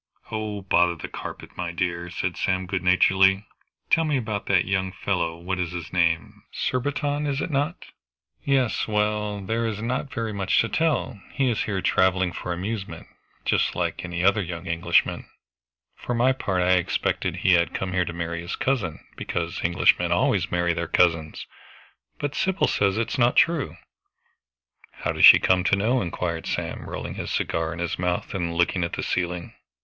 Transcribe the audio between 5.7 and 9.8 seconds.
his name? Surbiton, is not it?" "Yes well, there is